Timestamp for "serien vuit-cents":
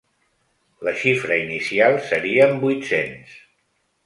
2.09-3.39